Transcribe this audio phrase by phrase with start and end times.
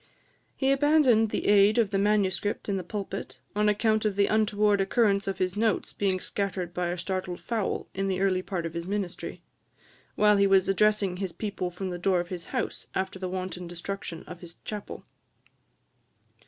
[0.55, 4.81] He abandoned the aid of the manuscript in the pulpit, on account of the untoward
[4.81, 8.73] occurrence of his notes being scattered by a startled fowl, in the early part of
[8.73, 9.43] his ministry,
[10.15, 13.67] while he was addressing his people from the door of his house, after the wanton
[13.67, 15.05] destruction of his chapel.